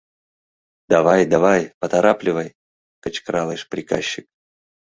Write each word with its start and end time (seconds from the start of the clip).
—Давай, 0.91 1.21
давай, 1.33 1.61
поторапливай!— 1.79 2.49
кычкыралеш 3.03 3.61
приказчик. 3.71 4.25